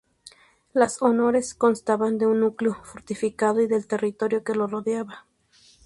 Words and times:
Las 0.73 0.99
honores 1.03 1.53
constaban 1.53 2.17
de 2.17 2.25
un 2.25 2.39
núcleo 2.39 2.73
fortificado 2.83 3.61
y 3.61 3.67
del 3.67 3.85
territorio 3.85 4.43
que 4.43 4.55
lo 4.55 4.65
rodeaba. 4.65 5.27